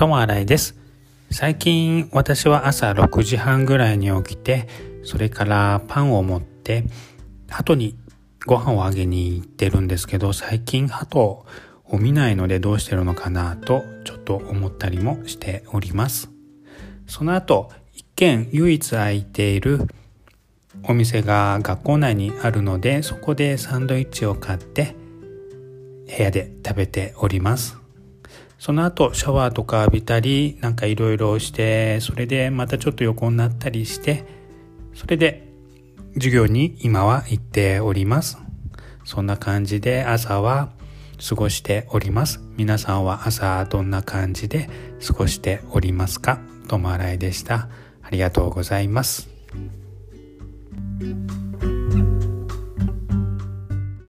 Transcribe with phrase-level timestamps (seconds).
[0.00, 0.76] ともあらいです。
[1.30, 4.66] 最近私は朝6時半ぐらいに起きて、
[5.04, 6.84] それからパンを持って、
[7.50, 7.98] 鳩に
[8.46, 11.44] ご飯をあげに行ってるんですけど、最近鳩を
[11.98, 16.30] 見ないのでどうしてるのかなとちょっと思ったりもしております。
[17.06, 19.86] その後、一見唯一空いている
[20.84, 24.96] お店が学校内にあるので、そこでサンドイッチを買って
[26.06, 27.76] 部屋で食べております。
[28.60, 34.26] その後シャワーとか浴びたりなんかいろいろしてそれでまたちょっと横になったりして
[34.94, 35.48] それで
[36.12, 38.36] 授業に今は行っております。
[39.04, 40.68] そんな感じで朝は
[41.26, 42.40] 過ごしております。
[42.58, 44.68] 皆さんは朝どんな感じで
[45.06, 46.38] 過ごしておりますか？
[46.68, 47.70] ともあらいでした。
[48.02, 49.30] ありがとうございます。